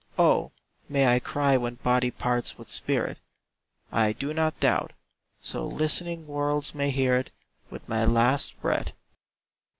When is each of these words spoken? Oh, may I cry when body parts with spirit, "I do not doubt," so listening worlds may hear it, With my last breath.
Oh, 0.17 0.51
may 0.89 1.05
I 1.13 1.19
cry 1.19 1.57
when 1.57 1.75
body 1.75 2.09
parts 2.09 2.57
with 2.57 2.71
spirit, 2.71 3.19
"I 3.91 4.13
do 4.13 4.33
not 4.33 4.59
doubt," 4.59 4.93
so 5.43 5.67
listening 5.67 6.25
worlds 6.25 6.73
may 6.73 6.89
hear 6.89 7.15
it, 7.17 7.29
With 7.69 7.87
my 7.87 8.05
last 8.05 8.59
breath. 8.61 8.93